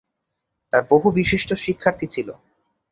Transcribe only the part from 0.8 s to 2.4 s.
বহু বিশিষ্ট শিক্ষার্থী ছিল।